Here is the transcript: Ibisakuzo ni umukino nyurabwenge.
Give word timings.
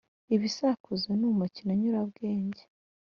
Ibisakuzo 0.35 1.09
ni 1.19 1.25
umukino 1.31 1.71
nyurabwenge. 1.81 2.63